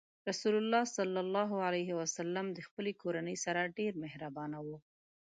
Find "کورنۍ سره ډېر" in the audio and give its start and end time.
3.03-3.93